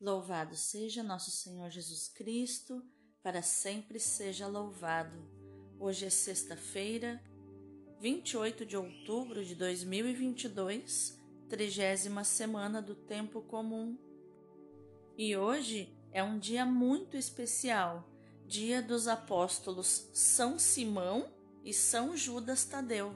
Louvado 0.00 0.56
seja 0.56 1.02
nosso 1.02 1.30
Senhor 1.30 1.68
Jesus 1.68 2.08
Cristo, 2.08 2.82
para 3.22 3.42
sempre 3.42 4.00
seja 4.00 4.46
louvado. 4.46 5.14
Hoje 5.78 6.06
é 6.06 6.10
sexta-feira, 6.10 7.22
28 8.00 8.64
de 8.64 8.78
outubro 8.78 9.44
de 9.44 9.54
2022, 9.54 11.20
trigésima 11.50 12.24
semana 12.24 12.80
do 12.80 12.94
Tempo 12.94 13.42
Comum. 13.42 13.98
E 15.18 15.36
hoje 15.36 15.94
é 16.12 16.22
um 16.22 16.38
dia 16.38 16.64
muito 16.64 17.18
especial, 17.18 18.08
dia 18.46 18.80
dos 18.80 19.06
apóstolos 19.06 20.08
São 20.14 20.58
Simão 20.58 21.30
e 21.62 21.74
São 21.74 22.16
Judas 22.16 22.64
Tadeu. 22.64 23.14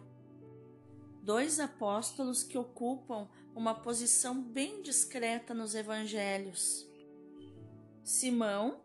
Dois 1.24 1.58
apóstolos 1.58 2.42
que 2.42 2.58
ocupam 2.58 3.26
uma 3.54 3.74
posição 3.74 4.42
bem 4.42 4.82
discreta 4.82 5.54
nos 5.54 5.74
evangelhos. 5.74 6.86
Simão 8.02 8.82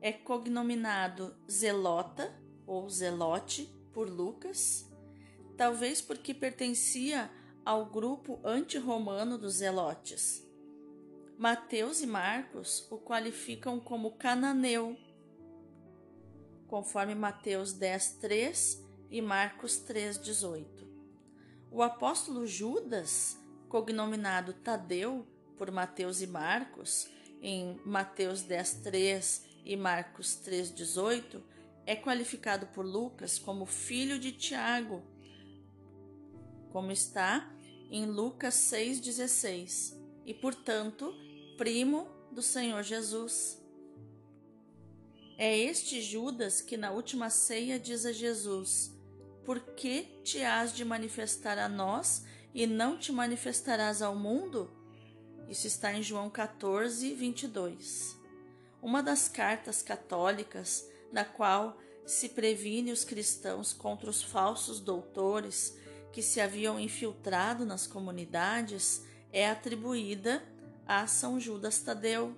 é 0.00 0.10
cognominado 0.10 1.36
Zelota 1.50 2.34
ou 2.66 2.88
Zelote 2.88 3.66
por 3.92 4.08
Lucas, 4.08 4.90
talvez 5.54 6.00
porque 6.00 6.32
pertencia 6.32 7.30
ao 7.62 7.84
grupo 7.84 8.40
anti-romano 8.42 9.36
dos 9.36 9.56
Zelotes. 9.56 10.42
Mateus 11.36 12.00
e 12.00 12.06
Marcos 12.06 12.90
o 12.90 12.96
qualificam 12.96 13.78
como 13.78 14.12
cananeu, 14.12 14.96
conforme 16.68 17.14
Mateus 17.14 17.74
10:3 17.74 18.82
e 19.10 19.20
Marcos 19.20 19.76
3:18. 19.76 20.91
O 21.74 21.82
apóstolo 21.82 22.46
Judas 22.46 23.38
cognominado 23.66 24.52
Tadeu 24.52 25.26
por 25.56 25.70
Mateus 25.70 26.20
e 26.20 26.26
Marcos, 26.26 27.08
em 27.40 27.80
Mateus 27.82 28.42
10:3 28.42 29.42
e 29.64 29.74
Marcos 29.74 30.34
3:18, 30.34 31.42
é 31.86 31.96
qualificado 31.96 32.66
por 32.66 32.84
Lucas 32.84 33.38
como 33.38 33.64
filho 33.64 34.18
de 34.18 34.32
Tiago, 34.32 35.02
como 36.70 36.92
está 36.92 37.50
em 37.90 38.04
Lucas 38.04 38.52
6:16, 38.52 39.96
e 40.26 40.34
portanto, 40.34 41.14
primo 41.56 42.06
do 42.30 42.42
Senhor 42.42 42.82
Jesus. 42.82 43.58
É 45.38 45.56
este 45.56 46.02
Judas 46.02 46.60
que 46.60 46.76
na 46.76 46.90
última 46.90 47.30
ceia 47.30 47.80
diz 47.80 48.04
a 48.04 48.12
Jesus: 48.12 48.92
Por 49.44 49.60
que 49.60 50.02
te 50.22 50.42
has 50.44 50.72
de 50.72 50.84
manifestar 50.84 51.58
a 51.58 51.68
nós 51.68 52.24
e 52.54 52.66
não 52.66 52.96
te 52.96 53.10
manifestarás 53.10 54.00
ao 54.00 54.14
mundo? 54.14 54.70
Isso 55.48 55.66
está 55.66 55.92
em 55.92 56.02
João 56.02 56.30
14, 56.30 57.12
22. 57.14 58.16
Uma 58.80 59.02
das 59.02 59.28
cartas 59.28 59.82
católicas 59.82 60.88
na 61.12 61.24
qual 61.24 61.76
se 62.06 62.28
previne 62.28 62.92
os 62.92 63.04
cristãos 63.04 63.72
contra 63.72 64.08
os 64.08 64.22
falsos 64.22 64.80
doutores 64.80 65.76
que 66.12 66.22
se 66.22 66.40
haviam 66.40 66.78
infiltrado 66.78 67.64
nas 67.64 67.86
comunidades 67.86 69.04
é 69.32 69.48
atribuída 69.48 70.42
a 70.86 71.06
São 71.06 71.40
Judas 71.40 71.78
Tadeu. 71.78 72.36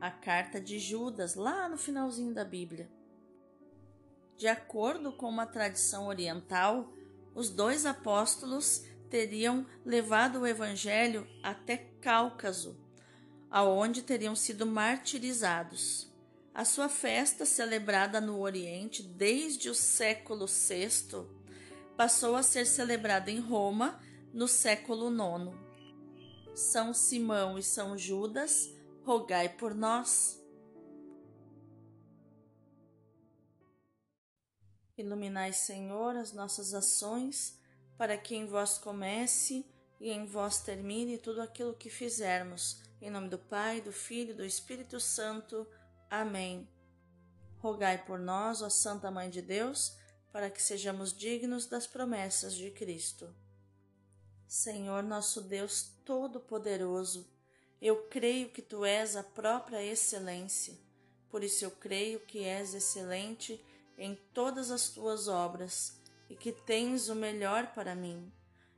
A 0.00 0.10
carta 0.10 0.60
de 0.60 0.78
Judas, 0.78 1.34
lá 1.34 1.68
no 1.68 1.78
finalzinho 1.78 2.34
da 2.34 2.44
Bíblia. 2.44 2.90
De 4.36 4.48
acordo 4.48 5.12
com 5.12 5.28
uma 5.28 5.46
tradição 5.46 6.06
oriental, 6.06 6.92
os 7.34 7.50
dois 7.50 7.86
apóstolos 7.86 8.84
teriam 9.08 9.66
levado 9.84 10.40
o 10.40 10.46
evangelho 10.46 11.26
até 11.42 11.76
Cáucaso, 12.00 12.76
aonde 13.50 14.02
teriam 14.02 14.34
sido 14.34 14.66
martirizados. 14.66 16.12
A 16.52 16.64
sua 16.64 16.88
festa, 16.88 17.44
celebrada 17.44 18.20
no 18.20 18.38
Oriente 18.40 19.02
desde 19.02 19.68
o 19.68 19.74
século 19.74 20.46
VI, 20.46 21.26
passou 21.96 22.36
a 22.36 22.42
ser 22.42 22.66
celebrada 22.66 23.30
em 23.30 23.40
Roma 23.40 24.00
no 24.32 24.48
século 24.48 25.10
IX. 25.10 25.56
São 26.54 26.94
Simão 26.94 27.58
e 27.58 27.62
São 27.62 27.98
Judas, 27.98 28.72
rogai 29.04 29.48
por 29.48 29.74
nós. 29.74 30.43
Iluminai, 34.96 35.52
Senhor, 35.52 36.14
as 36.14 36.32
nossas 36.32 36.72
ações, 36.72 37.58
para 37.98 38.16
que 38.16 38.36
em 38.36 38.46
vós 38.46 38.78
comece 38.78 39.66
e 40.00 40.10
em 40.10 40.24
vós 40.24 40.60
termine 40.60 41.18
tudo 41.18 41.42
aquilo 41.42 41.74
que 41.74 41.90
fizermos. 41.90 42.80
Em 43.02 43.10
nome 43.10 43.28
do 43.28 43.38
Pai, 43.38 43.80
do 43.80 43.92
Filho 43.92 44.30
e 44.30 44.34
do 44.34 44.44
Espírito 44.44 45.00
Santo. 45.00 45.66
Amém. 46.08 46.68
Rogai 47.58 48.04
por 48.04 48.20
nós, 48.20 48.62
ó 48.62 48.70
Santa 48.70 49.10
Mãe 49.10 49.28
de 49.28 49.42
Deus, 49.42 49.96
para 50.30 50.48
que 50.48 50.62
sejamos 50.62 51.12
dignos 51.12 51.66
das 51.66 51.88
promessas 51.88 52.54
de 52.54 52.70
Cristo. 52.70 53.34
Senhor 54.46 55.02
nosso 55.02 55.40
Deus 55.40 55.90
Todo-Poderoso, 56.04 57.26
eu 57.82 58.06
creio 58.08 58.48
que 58.50 58.62
Tu 58.62 58.84
és 58.84 59.16
a 59.16 59.24
própria 59.24 59.82
excelência, 59.84 60.78
por 61.28 61.42
isso 61.42 61.64
eu 61.64 61.70
creio 61.72 62.20
que 62.20 62.44
és 62.44 62.74
excelente 62.74 63.60
em 63.96 64.14
todas 64.32 64.70
as 64.70 64.88
tuas 64.88 65.28
obras 65.28 66.00
e 66.28 66.34
que 66.34 66.52
tens 66.52 67.08
o 67.08 67.14
melhor 67.14 67.68
para 67.74 67.94
mim. 67.94 68.32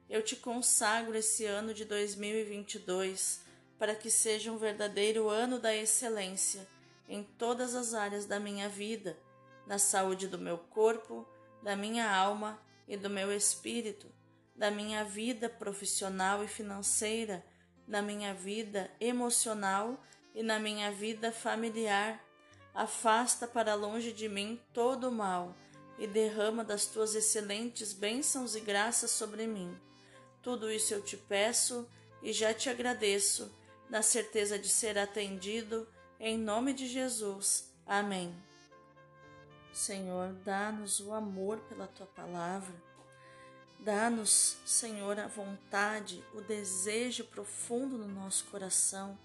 Eu 0.09 0.23
te 0.23 0.37
consagro 0.37 1.17
esse 1.17 1.45
ano 1.45 1.75
de 1.75 1.85
2022 1.85 3.41
para 3.79 3.95
que 3.95 4.11
seja 4.11 4.53
um 4.53 4.57
verdadeiro 4.57 5.29
ano 5.29 5.59
da 5.59 5.75
excelência 5.75 6.67
em 7.09 7.23
todas 7.23 7.75
as 7.75 7.95
áreas 7.95 8.27
da 8.27 8.39
minha 8.41 8.69
vida, 8.69 9.17
na 9.67 9.79
saúde 9.79 10.29
do 10.29 10.39
meu 10.39 10.59
corpo, 10.59 11.27
da 11.63 11.77
minha 11.77 12.11
alma 12.11 12.61
e 12.87 12.97
do 12.97 13.11
meu 13.11 13.33
espírito, 13.33 14.07
da 14.55 14.71
minha 14.71 15.05
vida 15.05 15.49
profissional 15.49 16.43
e 16.43 16.49
financeira, 16.49 17.45
na 17.87 18.03
minha 18.03 18.35
vida 18.35 18.91
emocional 19.01 20.03
e 20.35 20.43
na 20.43 20.59
minha 20.59 20.91
vida 20.91 21.31
familiar 21.31 22.26
afasta 22.77 23.49
para 23.49 23.75
longe 23.75 24.13
de 24.13 24.29
mim 24.29 24.61
todo 24.75 25.09
o 25.09 25.13
mal 25.13 25.57
e 25.99 26.07
derrama 26.07 26.63
das 26.63 26.85
tuas 26.85 27.15
excelentes 27.15 27.95
bênçãos 27.95 28.55
e 28.55 28.61
graças 28.61 29.11
sobre 29.11 29.47
mim. 29.47 29.75
Tudo 30.43 30.71
isso 30.71 30.93
eu 30.93 31.01
te 31.01 31.17
peço 31.17 31.89
e 32.23 32.35
já 32.35 32.53
te 32.53 32.69
agradeço, 32.69 33.51
na 33.89 34.03
certeza 34.03 34.59
de 34.59 34.69
ser 34.69 34.99
atendido, 34.99 35.89
em 36.21 36.37
nome 36.37 36.75
de 36.75 36.87
Jesus. 36.87 37.73
Amém. 37.87 38.37
Senhor, 39.73 40.35
dá-nos 40.45 41.01
o 41.01 41.15
amor 41.15 41.59
pela 41.69 41.87
tua 41.87 42.07
palavra. 42.07 42.75
Dá-nos, 43.79 44.59
Senhor, 44.67 45.19
a 45.19 45.29
vontade, 45.29 46.23
o 46.35 46.43
desejo 46.43 47.25
profundo 47.25 47.97
no 47.97 48.09
nosso 48.09 48.45
coração 48.47 49.19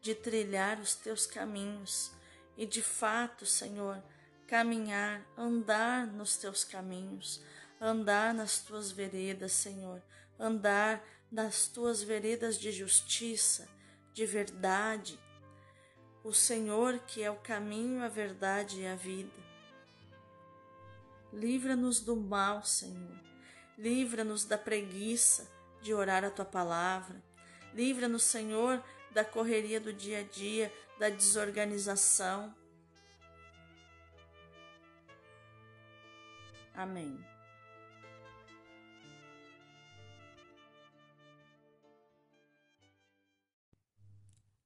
de 0.00 0.14
trilhar 0.14 0.80
os 0.80 0.94
teus 0.94 1.26
caminhos 1.26 2.12
e 2.56 2.64
de 2.64 2.82
fato, 2.82 3.44
Senhor, 3.44 4.02
caminhar, 4.46 5.22
andar 5.36 6.06
nos 6.06 6.36
teus 6.36 6.64
caminhos, 6.64 7.42
andar 7.80 8.32
nas 8.32 8.58
tuas 8.60 8.90
veredas, 8.90 9.52
Senhor, 9.52 10.02
andar 10.38 11.04
nas 11.30 11.66
tuas 11.66 12.02
veredas 12.02 12.58
de 12.58 12.70
justiça, 12.70 13.68
de 14.14 14.24
verdade. 14.24 15.18
O 16.24 16.32
Senhor 16.32 16.98
que 17.00 17.22
é 17.22 17.30
o 17.30 17.36
caminho, 17.36 18.02
a 18.02 18.08
verdade 18.08 18.80
e 18.80 18.86
a 18.86 18.94
vida. 18.94 19.46
Livra-nos 21.32 22.00
do 22.00 22.16
mal, 22.16 22.64
Senhor. 22.64 23.20
Livra-nos 23.76 24.44
da 24.44 24.56
preguiça 24.56 25.46
de 25.82 25.92
orar 25.92 26.24
a 26.24 26.30
tua 26.30 26.44
palavra. 26.44 27.22
Livra-nos, 27.74 28.22
Senhor, 28.22 28.82
da 29.10 29.24
correria 29.24 29.80
do 29.80 29.92
dia 29.92 30.20
a 30.20 30.22
dia, 30.22 30.72
da 30.98 31.08
desorganização. 31.08 32.54
Amém. 36.74 37.18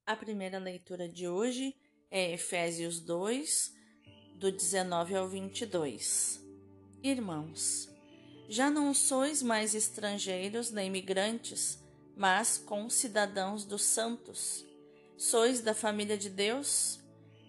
A 0.05 0.15
primeira 0.17 0.59
leitura 0.59 1.07
de 1.07 1.25
hoje 1.25 1.73
é 2.09 2.33
Efésios 2.33 2.99
2, 2.99 3.73
do 4.35 4.51
19 4.51 5.15
ao 5.15 5.29
22. 5.29 6.43
Irmãos, 7.01 7.89
já 8.49 8.69
não 8.69 8.93
sois 8.93 9.41
mais 9.41 9.73
estrangeiros 9.73 10.69
nem 10.69 10.87
imigrantes, 10.87 11.80
mas 12.21 12.55
concidadãos 12.59 13.65
dos 13.65 13.81
santos. 13.81 14.63
Sois 15.17 15.59
da 15.59 15.73
família 15.73 16.15
de 16.15 16.29
Deus? 16.29 16.99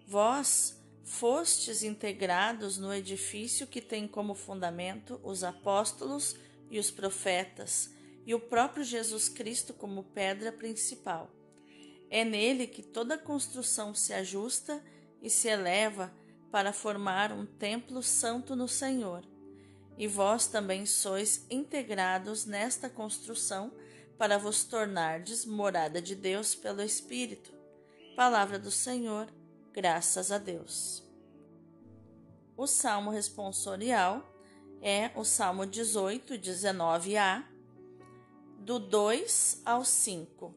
Vós 0.09 0.83
fostes 1.05 1.83
integrados 1.83 2.79
no 2.79 2.91
edifício 2.91 3.67
que 3.67 3.83
tem 3.83 4.09
como 4.09 4.35
fundamento 4.35 5.21
os 5.23 5.45
apóstolos 5.45 6.37
e 6.71 6.79
os 6.79 6.91
profetas, 6.91 7.91
e 8.25 8.35
o 8.35 8.41
próprio 8.41 8.83
Jesus 8.83 9.29
Cristo 9.29 9.75
como 9.75 10.05
pedra 10.05 10.51
principal. 10.51 11.31
É 12.09 12.25
nele 12.25 12.67
que 12.67 12.83
toda 12.83 13.19
construção 13.19 13.95
se 13.95 14.15
ajusta 14.15 14.83
e 15.21 15.29
se 15.29 15.49
eleva 15.49 16.11
para 16.51 16.73
formar 16.73 17.31
um 17.31 17.45
templo 17.45 18.03
santo 18.03 18.57
no 18.57 18.67
Senhor. 18.67 19.23
E 19.99 20.07
vós 20.07 20.47
também 20.47 20.87
sois 20.87 21.45
integrados 21.51 22.47
nesta 22.47 22.89
construção 22.89 23.71
para 24.23 24.39
vos 24.39 24.63
tornardes 24.63 25.45
morada 25.45 26.01
de 26.01 26.15
Deus 26.15 26.55
pelo 26.55 26.81
Espírito. 26.81 27.53
Palavra 28.15 28.57
do 28.57 28.71
Senhor, 28.71 29.27
graças 29.73 30.31
a 30.31 30.39
Deus. 30.39 31.03
O 32.57 32.69
salmo 32.69 33.11
responsorial 33.11 34.25
é 34.81 35.11
o 35.17 35.25
Salmo 35.25 35.67
18, 35.67 36.35
19a, 36.35 37.43
do 38.61 38.79
2 38.79 39.63
ao 39.65 39.85
5. 39.85 40.55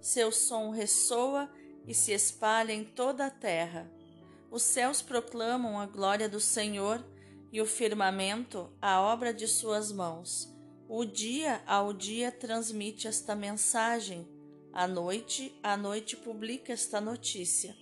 Seu 0.00 0.32
som 0.32 0.70
ressoa 0.70 1.48
e 1.86 1.94
se 1.94 2.10
espalha 2.10 2.72
em 2.72 2.82
toda 2.82 3.26
a 3.26 3.30
terra. 3.30 3.88
Os 4.50 4.62
céus 4.64 5.00
proclamam 5.00 5.78
a 5.78 5.86
glória 5.86 6.28
do 6.28 6.40
Senhor 6.40 7.00
e 7.52 7.60
o 7.60 7.64
firmamento 7.64 8.72
a 8.82 9.00
obra 9.00 9.32
de 9.32 9.46
suas 9.46 9.92
mãos. 9.92 10.52
O 10.88 11.04
dia 11.04 11.62
ao 11.66 11.92
dia 11.92 12.30
transmite 12.30 13.08
esta 13.08 13.34
mensagem, 13.34 14.28
a 14.72 14.86
noite 14.86 15.58
a 15.62 15.76
noite 15.76 16.16
publica 16.16 16.72
esta 16.72 17.00
notícia. 17.00 17.76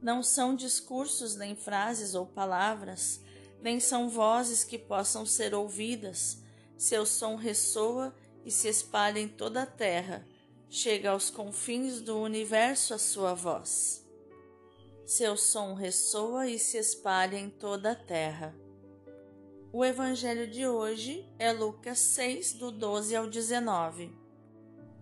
Não 0.00 0.22
são 0.22 0.54
discursos, 0.54 1.36
nem 1.36 1.56
frases 1.56 2.14
ou 2.14 2.26
palavras, 2.26 3.20
nem 3.60 3.80
são 3.80 4.08
vozes 4.08 4.64
que 4.64 4.78
possam 4.78 5.26
ser 5.26 5.54
ouvidas. 5.54 6.42
Seu 6.76 7.04
som 7.04 7.36
ressoa 7.36 8.14
e 8.44 8.50
se 8.50 8.68
espalha 8.68 9.18
em 9.18 9.28
toda 9.28 9.62
a 9.62 9.66
terra 9.66 10.26
chega 10.70 11.10
aos 11.10 11.30
confins 11.30 12.00
do 12.00 12.18
universo 12.18 12.94
a 12.94 12.98
sua 12.98 13.34
voz. 13.34 14.04
Seu 15.06 15.36
som 15.36 15.74
ressoa 15.74 16.46
e 16.46 16.58
se 16.58 16.76
espalha 16.76 17.36
em 17.36 17.48
toda 17.48 17.92
a 17.92 17.94
terra. 17.94 18.54
O 19.70 19.84
evangelho 19.84 20.46
de 20.46 20.66
hoje 20.66 21.28
é 21.38 21.52
Lucas 21.52 21.98
6, 21.98 22.54
do 22.54 22.72
12 22.72 23.14
ao 23.14 23.28
19. 23.28 24.10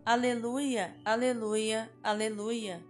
Aleluia, 0.04 0.96
aleluia, 1.04 1.88
aleluia. 2.02 2.84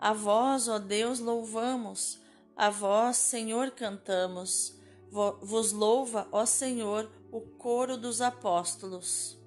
A 0.00 0.14
vós, 0.14 0.68
ó 0.68 0.78
Deus, 0.78 1.20
louvamos, 1.20 2.18
a 2.56 2.70
vós, 2.70 3.18
Senhor, 3.18 3.72
cantamos. 3.72 4.80
Vos 5.10 5.72
louva, 5.72 6.26
ó 6.32 6.46
Senhor, 6.46 7.12
o 7.30 7.42
coro 7.42 7.98
dos 7.98 8.22
apóstolos. 8.22 9.38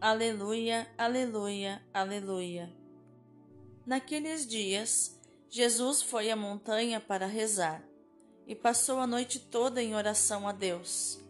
Aleluia, 0.00 0.88
aleluia, 0.96 1.82
aleluia. 1.92 2.72
Naqueles 3.84 4.46
dias, 4.46 5.20
Jesus 5.50 6.02
foi 6.02 6.30
à 6.30 6.36
montanha 6.36 7.00
para 7.00 7.26
rezar 7.26 7.88
e 8.48 8.54
passou 8.56 8.98
a 8.98 9.06
noite 9.06 9.38
toda 9.38 9.80
em 9.80 9.94
oração 9.94 10.48
a 10.48 10.52
Deus. 10.52 11.20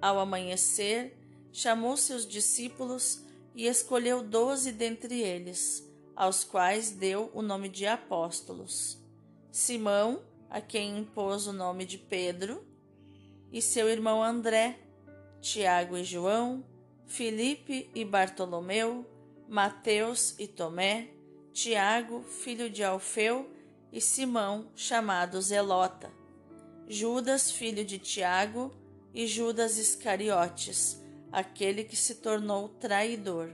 Ao 0.00 0.18
amanhecer, 0.18 1.16
chamou 1.52 1.96
seus 1.96 2.26
discípulos 2.26 3.22
e 3.54 3.68
escolheu 3.68 4.24
doze 4.24 4.72
dentre 4.72 5.20
eles, 5.20 5.88
aos 6.16 6.42
quais 6.42 6.90
deu 6.90 7.30
o 7.32 7.42
nome 7.42 7.68
de 7.68 7.86
apóstolos: 7.86 8.98
Simão, 9.52 10.24
a 10.50 10.60
quem 10.60 10.98
impôs 10.98 11.46
o 11.46 11.52
nome 11.52 11.84
de 11.84 11.98
Pedro, 11.98 12.66
e 13.52 13.62
seu 13.62 13.88
irmão 13.88 14.20
André, 14.20 14.80
Tiago 15.40 15.96
e 15.96 16.02
João 16.02 16.64
Filipe 17.12 17.90
e 17.94 18.06
Bartolomeu, 18.06 19.04
Mateus 19.46 20.34
e 20.38 20.46
Tomé, 20.46 21.10
Tiago, 21.52 22.22
filho 22.22 22.70
de 22.70 22.82
Alfeu, 22.82 23.50
e 23.92 24.00
Simão, 24.00 24.70
chamado 24.74 25.38
Zelota, 25.42 26.10
Judas, 26.88 27.50
filho 27.50 27.84
de 27.84 27.98
Tiago, 27.98 28.74
e 29.14 29.26
Judas 29.26 29.76
Iscariotes, 29.76 31.00
aquele 31.30 31.84
que 31.84 31.96
se 31.96 32.16
tornou 32.16 32.68
traidor. 32.68 33.50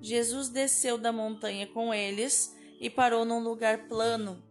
Jesus 0.00 0.48
desceu 0.48 0.98
da 0.98 1.12
montanha 1.12 1.66
com 1.66 1.94
eles 1.94 2.54
e 2.80 2.90
parou 2.90 3.24
num 3.24 3.40
lugar 3.40 3.88
plano. 3.88 4.42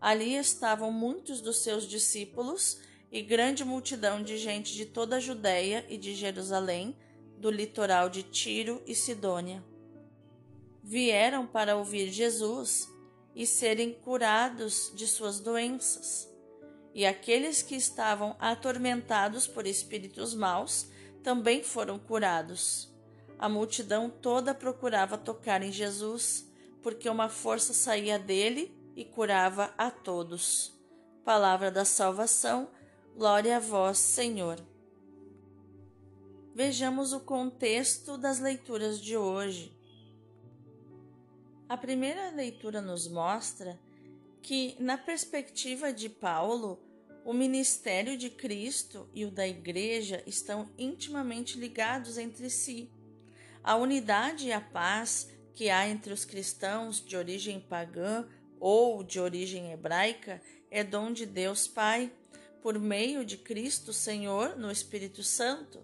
Ali 0.00 0.36
estavam 0.36 0.92
muitos 0.92 1.40
dos 1.40 1.58
seus 1.58 1.88
discípulos 1.88 2.80
e 3.10 3.22
grande 3.22 3.64
multidão 3.64 4.22
de 4.22 4.36
gente 4.36 4.74
de 4.74 4.84
toda 4.84 5.16
a 5.16 5.20
Judéia 5.20 5.84
e 5.88 5.96
de 5.96 6.14
Jerusalém, 6.14 6.96
do 7.38 7.50
litoral 7.50 8.08
de 8.08 8.22
Tiro 8.22 8.82
e 8.86 8.94
Sidônia. 8.94 9.64
Vieram 10.82 11.46
para 11.46 11.76
ouvir 11.76 12.10
Jesus 12.10 12.88
e 13.34 13.46
serem 13.46 13.92
curados 13.92 14.92
de 14.94 15.06
suas 15.06 15.40
doenças. 15.40 16.35
E 16.96 17.04
aqueles 17.04 17.60
que 17.60 17.76
estavam 17.76 18.34
atormentados 18.38 19.46
por 19.46 19.66
espíritos 19.66 20.32
maus 20.32 20.88
também 21.22 21.62
foram 21.62 21.98
curados. 21.98 22.90
A 23.38 23.50
multidão 23.50 24.08
toda 24.08 24.54
procurava 24.54 25.18
tocar 25.18 25.62
em 25.62 25.70
Jesus, 25.70 26.50
porque 26.82 27.06
uma 27.10 27.28
força 27.28 27.74
saía 27.74 28.18
dele 28.18 28.74
e 28.96 29.04
curava 29.04 29.74
a 29.76 29.90
todos. 29.90 30.74
Palavra 31.22 31.70
da 31.70 31.84
salvação 31.84 32.70
Glória 33.14 33.58
a 33.58 33.60
vós, 33.60 33.98
Senhor. 33.98 34.58
Vejamos 36.54 37.12
o 37.12 37.20
contexto 37.20 38.16
das 38.16 38.38
leituras 38.38 38.98
de 38.98 39.18
hoje. 39.18 39.78
A 41.68 41.76
primeira 41.76 42.30
leitura 42.30 42.80
nos 42.80 43.06
mostra 43.06 43.78
que, 44.40 44.76
na 44.78 44.96
perspectiva 44.96 45.92
de 45.92 46.08
Paulo, 46.08 46.85
o 47.26 47.32
ministério 47.32 48.16
de 48.16 48.30
Cristo 48.30 49.10
e 49.12 49.24
o 49.24 49.32
da 49.32 49.48
Igreja 49.48 50.22
estão 50.28 50.70
intimamente 50.78 51.58
ligados 51.58 52.18
entre 52.18 52.48
si. 52.48 52.88
A 53.64 53.74
unidade 53.74 54.46
e 54.46 54.52
a 54.52 54.60
paz 54.60 55.28
que 55.52 55.68
há 55.68 55.88
entre 55.88 56.12
os 56.12 56.24
cristãos 56.24 57.04
de 57.04 57.16
origem 57.16 57.58
pagã 57.58 58.28
ou 58.60 59.02
de 59.02 59.18
origem 59.18 59.72
hebraica 59.72 60.40
é 60.70 60.84
dom 60.84 61.12
de 61.12 61.26
Deus 61.26 61.66
Pai 61.66 62.12
por 62.62 62.78
meio 62.78 63.24
de 63.24 63.36
Cristo 63.36 63.92
Senhor 63.92 64.56
no 64.56 64.70
Espírito 64.70 65.24
Santo. 65.24 65.82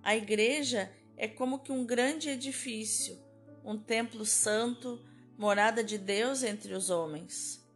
A 0.00 0.14
igreja 0.14 0.92
é 1.16 1.26
como 1.26 1.58
que 1.58 1.72
um 1.72 1.84
grande 1.84 2.28
edifício, 2.28 3.18
um 3.64 3.76
templo 3.76 4.24
santo, 4.24 5.04
morada 5.36 5.82
de 5.82 5.98
Deus 5.98 6.44
entre 6.44 6.72
os 6.72 6.88
homens. 6.88 7.67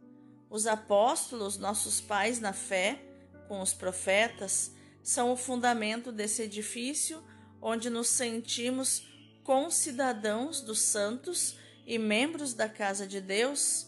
Os 0.53 0.67
apóstolos, 0.67 1.57
nossos 1.57 1.99
pais 1.99 2.39
na 2.39 2.53
fé, 2.53 3.01
com 3.47 3.59
os 3.59 3.73
profetas, 3.73 4.71
são 5.01 5.31
o 5.31 5.35
fundamento 5.35 6.11
desse 6.11 6.43
edifício 6.43 7.23
onde 7.59 7.89
nos 7.89 8.07
sentimos 8.09 9.03
concidadãos 9.43 10.61
dos 10.61 10.79
santos 10.79 11.57
e 11.87 11.97
membros 11.97 12.53
da 12.53 12.69
casa 12.69 13.07
de 13.07 13.19
Deus. 13.19 13.87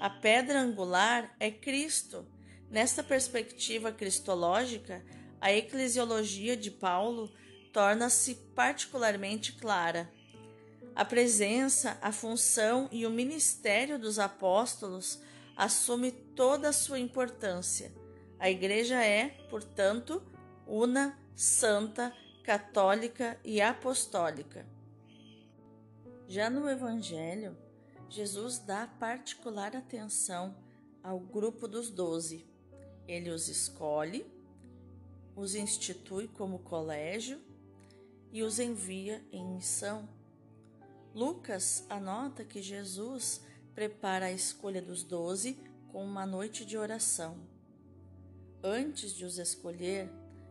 A 0.00 0.10
pedra 0.10 0.60
angular 0.60 1.32
é 1.38 1.48
Cristo 1.48 2.26
Nesta 2.68 3.04
perspectiva 3.04 3.92
cristológica, 3.92 5.04
a 5.40 5.52
eclesiologia 5.52 6.56
de 6.56 6.72
Paulo 6.72 7.32
torna-se 7.72 8.34
particularmente 8.54 9.52
clara. 9.52 10.10
A 10.94 11.04
presença, 11.04 11.96
a 12.02 12.10
função 12.10 12.88
e 12.90 13.06
o 13.06 13.10
ministério 13.10 13.96
dos 13.96 14.18
apóstolos 14.18 15.20
assume 15.60 16.10
toda 16.10 16.70
a 16.70 16.72
sua 16.72 16.98
importância. 16.98 17.92
A 18.38 18.48
Igreja 18.48 19.04
é, 19.04 19.28
portanto, 19.50 20.22
una, 20.66 21.18
santa, 21.34 22.16
católica 22.42 23.38
e 23.44 23.60
apostólica. 23.60 24.66
Já 26.26 26.48
no 26.48 26.66
Evangelho, 26.66 27.54
Jesus 28.08 28.58
dá 28.58 28.86
particular 28.86 29.76
atenção 29.76 30.56
ao 31.02 31.20
grupo 31.20 31.68
dos 31.68 31.90
doze 31.90 32.48
ele 33.06 33.28
os 33.30 33.48
escolhe, 33.48 34.24
os 35.34 35.56
institui 35.56 36.28
como 36.28 36.60
colégio 36.60 37.40
e 38.32 38.42
os 38.42 38.58
envia 38.60 39.22
em 39.30 39.44
missão. 39.44 40.08
Lucas 41.12 41.84
anota 41.90 42.44
que 42.44 42.62
Jesus 42.62 43.42
prepara 43.80 44.26
a 44.26 44.30
escolha 44.30 44.82
dos 44.82 45.02
doze 45.02 45.58
com 45.88 46.04
uma 46.04 46.26
noite 46.26 46.66
de 46.66 46.76
oração. 46.76 47.38
Antes 48.62 49.14
de 49.14 49.24
os 49.24 49.38
escolher, 49.38 50.10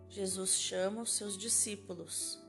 Jesus 0.10 0.56
chama 0.56 1.04
os 1.04 1.14
seus 1.14 1.38
discípulos. 1.38 2.44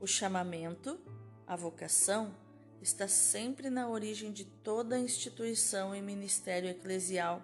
O 0.00 0.06
chamamento, 0.06 0.98
a 1.46 1.54
vocação, 1.54 2.34
está 2.80 3.06
sempre 3.06 3.68
na 3.68 3.86
origem 3.86 4.32
de 4.32 4.46
toda 4.46 4.98
instituição 4.98 5.94
e 5.94 6.00
ministério 6.00 6.70
eclesial 6.70 7.42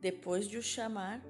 depois 0.00 0.48
de 0.48 0.56
o 0.56 0.62
chamar, 0.62 1.22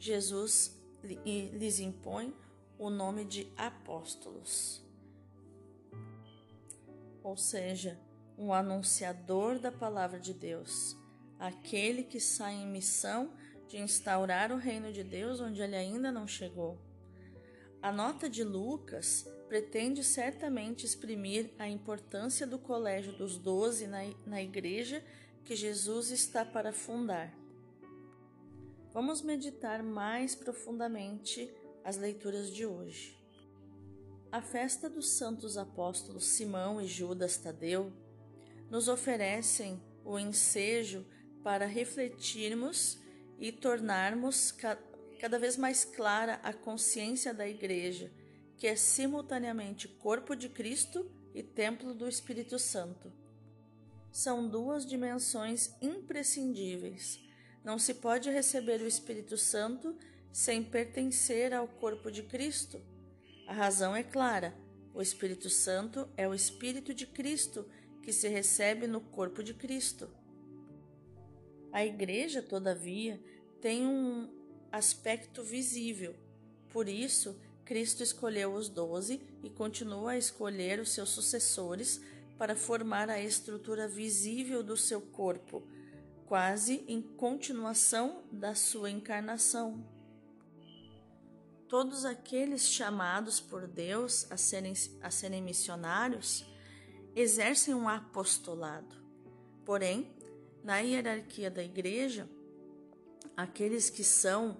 Jesus 0.00 0.76
lhes 1.04 1.78
impõe 1.78 2.34
o 2.76 2.90
nome 2.90 3.24
de 3.24 3.46
apóstolos. 3.56 4.84
ou 7.22 7.36
seja, 7.36 7.96
um 8.38 8.52
anunciador 8.52 9.58
da 9.58 9.72
palavra 9.72 10.20
de 10.20 10.34
Deus, 10.34 10.96
aquele 11.38 12.02
que 12.02 12.20
sai 12.20 12.54
em 12.54 12.66
missão 12.66 13.32
de 13.68 13.78
instaurar 13.78 14.52
o 14.52 14.56
reino 14.56 14.92
de 14.92 15.02
Deus 15.02 15.40
onde 15.40 15.60
ele 15.60 15.76
ainda 15.76 16.12
não 16.12 16.26
chegou. 16.26 16.78
A 17.82 17.92
nota 17.92 18.28
de 18.28 18.42
Lucas 18.42 19.26
pretende 19.48 20.02
certamente 20.02 20.84
exprimir 20.84 21.52
a 21.58 21.68
importância 21.68 22.46
do 22.46 22.58
colégio 22.58 23.12
dos 23.12 23.38
doze 23.38 23.86
na, 23.86 24.42
igreja 24.42 25.04
que 25.44 25.54
Jesus 25.54 26.10
está 26.10 26.44
para 26.44 26.72
fundar. 26.72 27.32
Vamos 28.92 29.22
meditar 29.22 29.82
mais 29.82 30.34
profundamente 30.34 31.52
as 31.84 31.96
leituras 31.96 32.50
de 32.50 32.66
hoje. 32.66 33.16
A 34.32 34.42
festa 34.42 34.90
dos 34.90 35.10
santos 35.10 35.56
apóstolos 35.56 36.26
Simão 36.26 36.80
e 36.80 36.86
Judas 36.86 37.36
Tadeu 37.36 37.92
nos 38.70 38.88
oferecem 38.88 39.80
o 40.04 40.18
ensejo 40.18 41.06
para 41.42 41.66
refletirmos 41.66 42.98
e 43.38 43.52
tornarmos 43.52 44.52
cada 45.20 45.38
vez 45.38 45.56
mais 45.56 45.84
clara 45.84 46.40
a 46.42 46.52
consciência 46.52 47.32
da 47.32 47.48
Igreja, 47.48 48.10
que 48.56 48.66
é 48.66 48.76
simultaneamente 48.76 49.88
corpo 49.88 50.34
de 50.34 50.48
Cristo 50.48 51.10
e 51.34 51.42
templo 51.42 51.94
do 51.94 52.08
Espírito 52.08 52.58
Santo. 52.58 53.12
São 54.10 54.48
duas 54.48 54.86
dimensões 54.86 55.74
imprescindíveis. 55.82 57.20
Não 57.62 57.78
se 57.78 57.94
pode 57.94 58.30
receber 58.30 58.80
o 58.80 58.86
Espírito 58.86 59.36
Santo 59.36 59.96
sem 60.32 60.62
pertencer 60.62 61.52
ao 61.52 61.68
corpo 61.68 62.10
de 62.10 62.22
Cristo. 62.22 62.80
A 63.46 63.52
razão 63.52 63.94
é 63.94 64.02
clara: 64.02 64.56
o 64.94 65.02
Espírito 65.02 65.50
Santo 65.50 66.08
é 66.16 66.26
o 66.26 66.32
Espírito 66.32 66.94
de 66.94 67.06
Cristo 67.06 67.68
que 68.06 68.12
se 68.12 68.28
recebe 68.28 68.86
no 68.86 69.00
corpo 69.00 69.42
de 69.42 69.52
Cristo. 69.52 70.08
A 71.72 71.84
Igreja, 71.84 72.40
todavia, 72.40 73.20
tem 73.60 73.84
um 73.84 74.30
aspecto 74.70 75.42
visível. 75.42 76.14
Por 76.70 76.88
isso, 76.88 77.36
Cristo 77.64 78.04
escolheu 78.04 78.54
os 78.54 78.68
doze 78.68 79.20
e 79.42 79.50
continua 79.50 80.12
a 80.12 80.16
escolher 80.16 80.78
os 80.78 80.90
seus 80.90 81.08
sucessores 81.08 82.00
para 82.38 82.54
formar 82.54 83.10
a 83.10 83.20
estrutura 83.20 83.88
visível 83.88 84.62
do 84.62 84.76
seu 84.76 85.00
corpo, 85.00 85.66
quase 86.26 86.84
em 86.86 87.02
continuação 87.02 88.22
da 88.30 88.54
sua 88.54 88.88
encarnação. 88.88 89.84
Todos 91.68 92.04
aqueles 92.04 92.68
chamados 92.68 93.40
por 93.40 93.66
Deus 93.66 94.30
a 94.30 94.36
serem, 94.36 94.74
a 95.02 95.10
serem 95.10 95.42
missionários 95.42 96.46
exercem 97.16 97.74
um 97.74 97.88
apostolado. 97.88 98.94
Porém, 99.64 100.14
na 100.62 100.78
hierarquia 100.78 101.50
da 101.50 101.64
igreja, 101.64 102.28
aqueles 103.34 103.88
que 103.88 104.04
são 104.04 104.56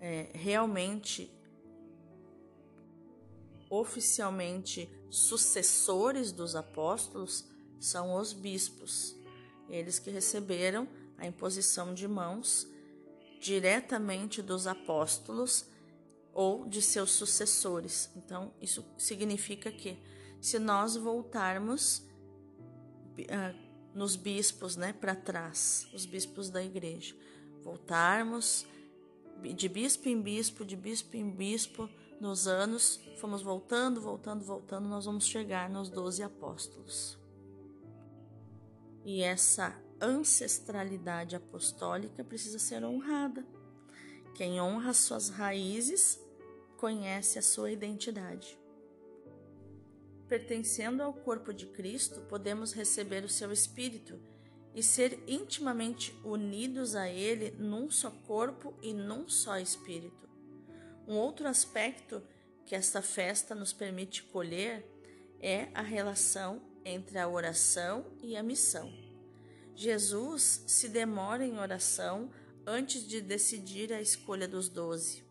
é, 0.00 0.30
realmente 0.32 1.30
oficialmente 3.68 4.90
sucessores 5.10 6.32
dos 6.32 6.56
apóstolos 6.56 7.44
são 7.78 8.14
os 8.14 8.32
bispos, 8.32 9.14
eles 9.68 9.98
que 9.98 10.10
receberam 10.10 10.88
a 11.18 11.26
imposição 11.26 11.92
de 11.92 12.08
mãos 12.08 12.66
diretamente 13.40 14.40
dos 14.40 14.66
apóstolos 14.66 15.66
ou 16.32 16.66
de 16.66 16.80
seus 16.80 17.10
sucessores. 17.10 18.10
Então, 18.16 18.52
isso 18.60 18.84
significa 18.96 19.70
que 19.70 19.98
se 20.42 20.58
nós 20.58 20.96
voltarmos 20.96 21.98
uh, 23.16 23.56
nos 23.94 24.16
bispos, 24.16 24.74
né, 24.74 24.92
para 24.92 25.14
trás, 25.14 25.86
os 25.94 26.04
bispos 26.04 26.50
da 26.50 26.60
igreja, 26.60 27.14
voltarmos 27.62 28.66
de 29.54 29.68
bispo 29.68 30.08
em 30.08 30.20
bispo, 30.20 30.64
de 30.64 30.74
bispo 30.74 31.16
em 31.16 31.30
bispo, 31.30 31.88
nos 32.20 32.48
anos, 32.48 33.00
fomos 33.18 33.40
voltando, 33.40 34.00
voltando, 34.00 34.44
voltando, 34.44 34.88
nós 34.88 35.04
vamos 35.04 35.26
chegar 35.26 35.70
nos 35.70 35.88
doze 35.88 36.24
apóstolos. 36.24 37.16
E 39.04 39.22
essa 39.22 39.80
ancestralidade 40.00 41.36
apostólica 41.36 42.24
precisa 42.24 42.58
ser 42.58 42.84
honrada. 42.84 43.46
Quem 44.34 44.60
honra 44.60 44.92
suas 44.92 45.28
raízes 45.28 46.20
conhece 46.78 47.38
a 47.38 47.42
sua 47.42 47.70
identidade. 47.70 48.58
Pertencendo 50.32 51.02
ao 51.02 51.12
corpo 51.12 51.52
de 51.52 51.66
Cristo, 51.66 52.22
podemos 52.22 52.72
receber 52.72 53.22
o 53.22 53.28
seu 53.28 53.52
Espírito 53.52 54.18
e 54.74 54.82
ser 54.82 55.22
intimamente 55.28 56.18
unidos 56.24 56.96
a 56.96 57.06
Ele 57.06 57.50
num 57.58 57.90
só 57.90 58.10
corpo 58.10 58.74
e 58.80 58.94
num 58.94 59.28
só 59.28 59.58
espírito. 59.58 60.26
Um 61.06 61.16
outro 61.18 61.46
aspecto 61.46 62.22
que 62.64 62.74
esta 62.74 63.02
festa 63.02 63.54
nos 63.54 63.74
permite 63.74 64.22
colher 64.22 64.86
é 65.38 65.68
a 65.74 65.82
relação 65.82 66.62
entre 66.82 67.18
a 67.18 67.28
oração 67.28 68.16
e 68.22 68.34
a 68.34 68.42
missão. 68.42 68.90
Jesus 69.74 70.64
se 70.66 70.88
demora 70.88 71.44
em 71.44 71.58
oração 71.58 72.30
antes 72.66 73.06
de 73.06 73.20
decidir 73.20 73.92
a 73.92 74.00
escolha 74.00 74.48
dos 74.48 74.70
doze. 74.70 75.22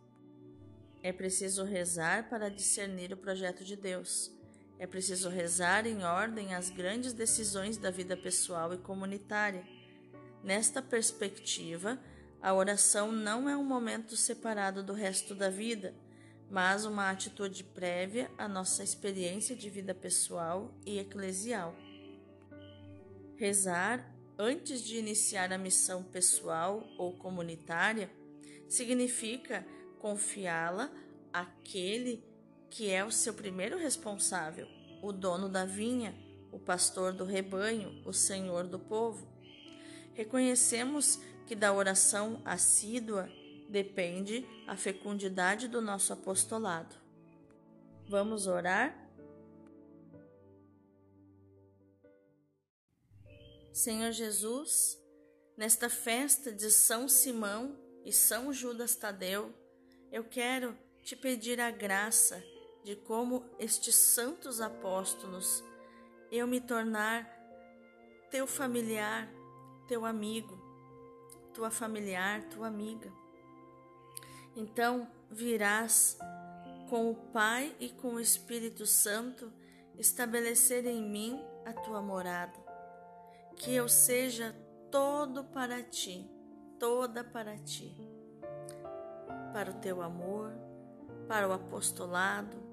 É 1.01 1.11
preciso 1.11 1.63
rezar 1.63 2.29
para 2.29 2.49
discernir 2.49 3.11
o 3.11 3.17
projeto 3.17 3.63
de 3.63 3.75
Deus. 3.75 4.39
É 4.81 4.87
preciso 4.87 5.29
rezar 5.29 5.85
em 5.85 6.03
ordem 6.03 6.55
às 6.55 6.71
grandes 6.71 7.13
decisões 7.13 7.77
da 7.77 7.91
vida 7.91 8.17
pessoal 8.17 8.73
e 8.73 8.79
comunitária. 8.79 9.63
Nesta 10.43 10.81
perspectiva, 10.81 11.99
a 12.41 12.51
oração 12.51 13.11
não 13.11 13.47
é 13.47 13.55
um 13.55 13.63
momento 13.63 14.17
separado 14.17 14.81
do 14.81 14.91
resto 14.91 15.35
da 15.35 15.51
vida, 15.51 15.93
mas 16.49 16.83
uma 16.83 17.11
atitude 17.11 17.63
prévia 17.63 18.31
à 18.39 18.47
nossa 18.47 18.83
experiência 18.83 19.55
de 19.55 19.69
vida 19.69 19.93
pessoal 19.93 20.73
e 20.83 20.97
eclesial. 20.97 21.75
Rezar 23.35 24.03
antes 24.35 24.81
de 24.81 24.97
iniciar 24.97 25.53
a 25.53 25.59
missão 25.59 26.01
pessoal 26.01 26.83
ou 26.97 27.15
comunitária 27.15 28.09
significa 28.67 29.63
confiá-la 29.99 30.91
àquele 31.31 32.17
que 32.17 32.30
é 32.89 33.03
o 33.03 33.11
seu 33.11 33.33
primeiro 33.33 33.77
responsável, 33.77 34.67
o 35.01 35.11
dono 35.11 35.49
da 35.49 35.65
vinha, 35.65 36.15
o 36.51 36.57
pastor 36.59 37.11
do 37.11 37.25
rebanho, 37.25 38.01
o 38.05 38.13
senhor 38.13 38.65
do 38.65 38.79
povo. 38.79 39.27
Reconhecemos 40.13 41.19
que 41.45 41.55
da 41.55 41.73
oração 41.73 42.41
assídua 42.45 43.29
depende 43.69 44.45
a 44.67 44.75
fecundidade 44.75 45.67
do 45.67 45.81
nosso 45.81 46.13
apostolado. 46.13 46.95
Vamos 48.07 48.47
orar? 48.47 48.97
Senhor 53.73 54.11
Jesus, 54.11 54.97
nesta 55.57 55.89
festa 55.89 56.51
de 56.51 56.69
São 56.69 57.07
Simão 57.07 57.77
e 58.03 58.11
São 58.11 58.51
Judas 58.51 58.95
Tadeu, 58.95 59.53
eu 60.11 60.23
quero 60.25 60.77
te 61.03 61.15
pedir 61.15 61.59
a 61.59 61.71
graça 61.71 62.43
de 62.83 62.95
como 62.95 63.45
estes 63.59 63.95
santos 63.95 64.59
apóstolos 64.59 65.63
eu 66.31 66.47
me 66.47 66.61
tornar 66.61 67.29
teu 68.29 68.47
familiar, 68.47 69.29
teu 69.87 70.05
amigo, 70.05 70.57
tua 71.53 71.69
familiar, 71.69 72.43
tua 72.49 72.67
amiga. 72.67 73.11
Então 74.55 75.07
virás 75.29 76.17
com 76.89 77.11
o 77.11 77.15
Pai 77.15 77.75
e 77.79 77.89
com 77.89 78.15
o 78.15 78.19
Espírito 78.19 78.85
Santo 78.85 79.51
estabelecer 79.97 80.85
em 80.85 81.03
mim 81.03 81.41
a 81.65 81.73
tua 81.73 82.01
morada. 82.01 82.59
Que 83.57 83.75
eu 83.75 83.87
seja 83.87 84.55
todo 84.89 85.43
para 85.43 85.83
ti, 85.83 86.29
toda 86.79 87.23
para 87.23 87.57
ti, 87.57 87.95
para 89.53 89.71
o 89.71 89.75
teu 89.75 90.01
amor, 90.01 90.51
para 91.27 91.47
o 91.47 91.53
apostolado, 91.53 92.70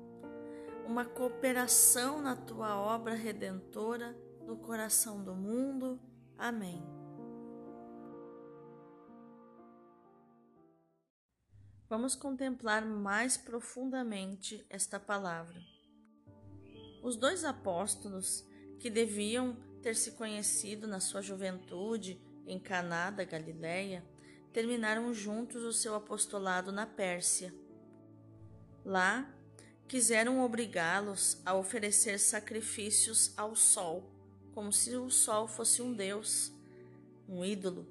uma 0.89 1.05
cooperação 1.05 2.23
na 2.23 2.35
tua 2.35 2.75
obra 2.75 3.15
redentora 3.15 4.17
no 4.47 4.57
coração 4.57 5.23
do 5.23 5.35
mundo. 5.35 6.01
Amém. 6.39 6.83
Vamos 11.91 12.17
contemplar 12.17 12.87
mais 12.87 13.37
profundamente 13.37 14.65
esta 14.71 14.99
palavra. 14.99 15.61
Os 17.03 17.17
dois 17.17 17.45
apóstolos, 17.45 18.49
que 18.81 18.89
deviam 18.89 19.57
ter 19.83 19.95
se 19.95 20.13
conhecido 20.13 20.87
na 20.87 21.01
sua 21.01 21.21
juventude 21.21 22.19
em 22.47 22.59
Caná 22.59 23.11
da 23.11 23.25
Galileia, 23.25 24.03
terminaram 24.55 25.13
juntos 25.13 25.63
o 25.65 25.73
seu 25.73 25.95
apostolado 25.95 26.73
na 26.73 26.87
Pérsia. 26.87 27.55
Lá 28.85 29.38
quiseram 29.89 30.45
obrigá-los 30.45 31.41
a 31.47 31.55
oferecer 31.55 32.21
sacrifícios 32.21 33.33
ao 33.39 33.57
sol, 33.57 34.13
como 34.53 34.71
se 34.71 34.95
o 34.95 35.11
sol 35.11 35.49
fosse 35.49 35.81
um 35.81 35.95
deus, 35.95 36.53
um 37.27 37.43
ídolo. 37.43 37.89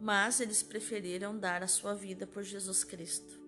Mas 0.00 0.40
eles 0.40 0.62
preferiram 0.62 1.38
dar 1.38 1.62
a 1.62 1.68
sua 1.68 1.94
vida 1.94 2.26
por 2.26 2.42
Jesus 2.42 2.82
Cristo. 2.82 3.38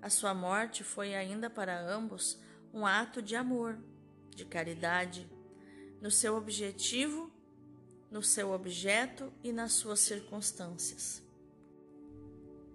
A 0.00 0.08
sua 0.08 0.32
morte 0.32 0.84
foi 0.84 1.14
ainda 1.14 1.50
para 1.50 1.80
ambos 1.80 2.38
um 2.72 2.86
ato 2.86 3.20
de 3.20 3.34
amor, 3.34 3.78
de 4.30 4.44
caridade, 4.44 5.28
no 6.00 6.10
seu 6.10 6.36
objetivo, 6.36 7.32
no 8.10 8.22
seu 8.22 8.52
objeto 8.52 9.32
e 9.42 9.50
nas 9.50 9.72
suas 9.72 10.00
circunstâncias. 10.00 11.22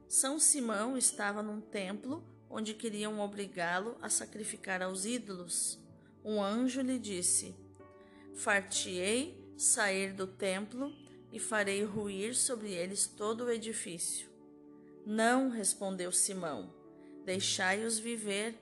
São 0.07 0.39
Simão 0.39 0.98
estava 0.98 1.41
num 1.41 1.62
templo 1.62 2.24
onde 2.49 2.73
queriam 2.73 3.19
obrigá-lo 3.19 3.95
a 4.01 4.09
sacrificar 4.09 4.81
aos 4.81 5.05
ídolos. 5.05 5.79
Um 6.23 6.41
anjo 6.41 6.81
lhe 6.81 6.97
disse: 6.97 7.55
Fartiei 8.33 9.37
sair 9.57 10.13
do 10.13 10.25
templo 10.25 10.93
e 11.31 11.39
farei 11.39 11.83
ruir 11.83 12.35
sobre 12.35 12.71
eles 12.71 13.05
todo 13.05 13.45
o 13.45 13.51
edifício. 13.51 14.29
Não, 15.05 15.49
respondeu 15.49 16.11
Simão, 16.11 16.73
deixai-os 17.25 17.99
viver. 17.99 18.57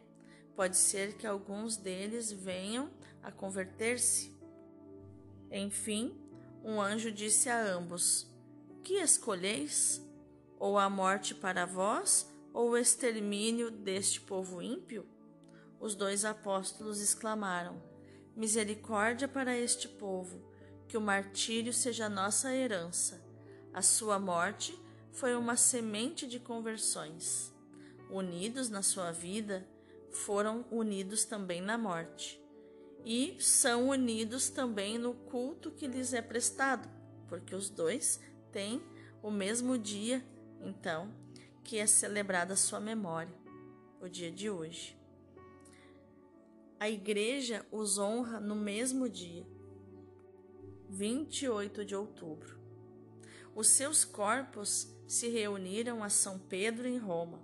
Pode 0.56 0.76
ser 0.76 1.14
que 1.14 1.28
alguns 1.28 1.78
deles 1.78 2.32
venham 2.32 2.90
a 3.22 3.32
converter-se. 3.32 4.36
Enfim, 5.52 6.16
um 6.64 6.82
anjo 6.82 7.12
disse 7.12 7.50
a 7.50 7.62
ambos: 7.62 8.28
Que 8.84 8.96
escolheis? 8.96 10.04
Ou 10.60 10.80
a 10.80 10.90
morte 10.90 11.36
para 11.36 11.66
vós, 11.66 12.28
ou 12.58 12.72
o 12.72 12.78
extermínio 12.78 13.70
deste 13.70 14.20
povo 14.20 14.64
ímpio? 14.64 15.06
Os 15.80 15.94
dois 15.94 16.26
apóstolos 16.26 17.00
exclamaram: 17.00 17.80
Misericórdia 18.36 19.28
para 19.28 19.56
este 19.56 19.88
povo, 19.88 20.42
que 20.88 20.98
o 20.98 21.02
martírio 21.02 21.72
seja 21.72 22.10
nossa 22.10 22.52
herança. 22.52 23.24
A 23.72 23.84
sua 23.84 24.18
morte 24.18 24.76
foi 25.12 25.36
uma 25.36 25.56
semente 25.56 26.26
de 26.26 26.40
conversões. 26.40 27.54
Unidos 28.10 28.72
na 28.72 28.82
sua 28.82 29.12
vida, 29.12 29.64
foram 30.10 30.66
unidos 30.72 31.26
também 31.26 31.62
na 31.62 31.78
morte. 31.78 32.42
E 33.06 33.38
são 33.40 33.90
unidos 33.90 34.50
também 34.50 34.98
no 34.98 35.14
culto 35.14 35.70
que 35.70 35.86
lhes 35.86 36.12
é 36.12 36.24
prestado, 36.24 36.90
porque 37.28 37.54
os 37.54 37.70
dois 37.70 38.20
têm 38.52 38.82
o 39.22 39.30
mesmo 39.30 39.78
dia, 39.78 40.26
então 40.60 41.27
que 41.68 41.78
é 41.78 41.86
celebrada 41.86 42.54
a 42.54 42.58
sua 42.58 42.80
memória, 42.80 43.36
o 44.00 44.08
dia 44.08 44.32
de 44.32 44.50
hoje. 44.50 44.98
A 46.80 46.90
igreja 46.90 47.66
os 47.70 47.98
honra 48.00 48.40
no 48.40 48.56
mesmo 48.56 49.10
dia, 49.10 49.46
28 50.90 51.84
de 51.84 51.94
outubro. 51.94 52.58
Os 53.54 53.68
seus 53.68 54.06
corpos 54.06 54.88
se 55.06 55.28
reuniram 55.28 56.02
a 56.02 56.10
São 56.10 56.40
Pedro 56.40 56.88
em 56.88 56.98
Roma. 56.98 57.42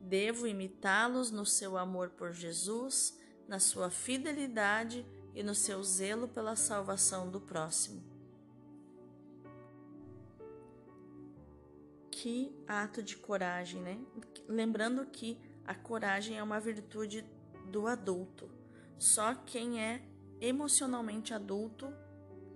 Devo 0.00 0.48
imitá-los 0.48 1.30
no 1.30 1.46
seu 1.46 1.78
amor 1.78 2.10
por 2.10 2.32
Jesus, 2.32 3.16
na 3.46 3.60
sua 3.60 3.88
fidelidade 3.88 5.06
e 5.32 5.44
no 5.44 5.54
seu 5.54 5.80
zelo 5.84 6.26
pela 6.26 6.56
salvação 6.56 7.30
do 7.30 7.40
próximo. 7.40 8.13
Que 12.24 12.50
ato 12.66 13.02
de 13.02 13.18
coragem, 13.18 13.82
né? 13.82 13.98
Lembrando 14.48 15.04
que 15.04 15.38
a 15.62 15.74
coragem 15.74 16.38
é 16.38 16.42
uma 16.42 16.58
virtude 16.58 17.22
do 17.70 17.86
adulto. 17.86 18.48
Só 18.98 19.34
quem 19.34 19.78
é 19.78 20.00
emocionalmente 20.40 21.34
adulto 21.34 21.92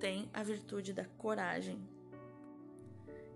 tem 0.01 0.31
a 0.33 0.43
virtude 0.43 0.95
da 0.95 1.05
coragem. 1.05 1.87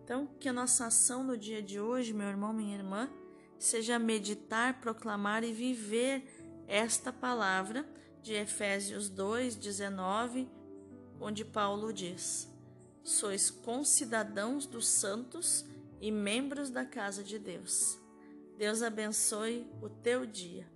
Então, 0.03 0.27
que 0.41 0.49
a 0.49 0.55
nossa 0.55 0.87
ação 0.87 1.23
no 1.23 1.37
dia 1.37 1.63
de 1.63 1.79
hoje, 1.79 2.15
meu 2.15 2.29
irmão, 2.29 2.51
minha 2.51 2.79
irmã, 2.79 3.11
seja 3.59 3.99
meditar, 3.99 4.81
proclamar 4.81 5.45
e 5.45 5.53
viver 5.53 6.65
esta 6.67 7.13
palavra 7.13 7.87
de 8.23 8.33
Efésios 8.33 9.11
2, 9.11 9.55
19, 9.57 10.49
onde 11.21 11.45
Paulo 11.45 11.93
diz: 11.93 12.51
Sois 13.05 13.51
concidadãos 13.51 14.65
dos 14.65 14.89
santos 14.89 15.71
e 16.03 16.11
membros 16.11 16.69
da 16.69 16.85
casa 16.85 17.23
de 17.23 17.39
Deus. 17.39 17.97
Deus 18.59 18.83
abençoe 18.83 19.67
o 19.81 19.89
teu 19.89 20.27
dia. 20.27 20.72